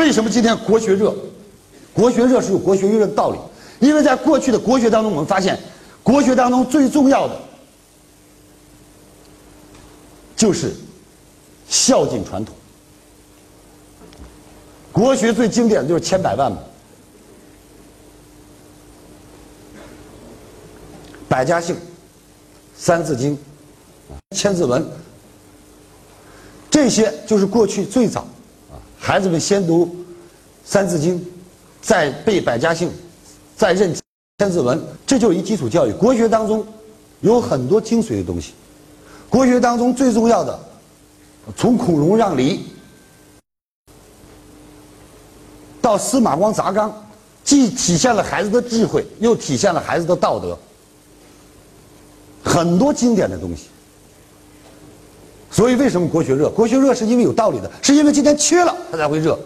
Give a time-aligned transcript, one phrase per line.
[0.00, 1.14] 为什么今天国学热？
[1.92, 3.38] 国学热是有国学热的道理，
[3.86, 5.58] 因为在过去的国学当中，我们发现，
[6.02, 7.38] 国学当中最重要的
[10.34, 10.74] 就是
[11.68, 12.54] 孝敬传统。
[14.90, 16.58] 国学最经典的就是千百万嘛，
[21.28, 21.76] 百家姓、
[22.74, 23.38] 三字经、
[24.34, 24.82] 千字文，
[26.70, 28.26] 这些就是过去最早，
[29.00, 29.96] 孩子们先读
[30.62, 31.24] 三字经，
[31.80, 32.92] 再背百家姓，
[33.56, 33.92] 再认
[34.38, 35.92] 千字文，这就是一基础教育。
[35.94, 36.64] 国学当中
[37.22, 38.52] 有很多精髓的东西，
[39.30, 40.56] 国学当中最重要的，
[41.56, 42.66] 从孔融让梨
[45.80, 46.94] 到司马光砸缸，
[47.42, 50.56] 既体现了孩子的智慧，又体现了孩子的道德。
[52.44, 53.68] 很多经典的东西，
[55.50, 56.48] 所以为什么国学热？
[56.50, 59.38] 国学热是因为有道理的，是因为今天缺了，它才会热。